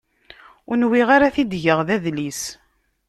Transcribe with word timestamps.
Ur 0.69 0.75
nwiɣ 0.77 1.07
ara 1.15 1.25
ad 1.27 1.33
t-id-geɣ 1.35 1.79
d 1.87 1.89
adlis. 1.95 2.41